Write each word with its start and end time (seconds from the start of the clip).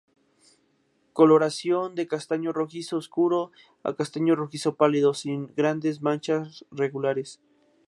Coloración 1.13 1.93
de 1.93 2.07
castaño 2.07 2.51
rojizo 2.53 2.97
oscuro 2.97 3.51
a 3.83 3.89
castaño 3.99 4.33
rojizo 4.35 4.75
pálido, 4.75 5.13
sin 5.13 5.53
grandes 5.55 6.01
manchas 6.01 6.65
regulares. 6.71 7.39